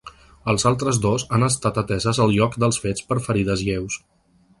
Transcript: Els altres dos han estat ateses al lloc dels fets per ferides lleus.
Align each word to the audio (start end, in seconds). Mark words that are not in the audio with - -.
Els 0.51 0.63
altres 0.69 0.99
dos 1.03 1.25
han 1.37 1.45
estat 1.47 1.77
ateses 1.81 2.21
al 2.25 2.33
lloc 2.37 2.57
dels 2.65 2.81
fets 2.87 3.05
per 3.11 3.19
ferides 3.27 3.65
lleus. 3.69 3.99